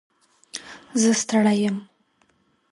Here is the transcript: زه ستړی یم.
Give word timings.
زه 1.01 1.11
ستړی 1.21 1.57
یم. 1.65 1.77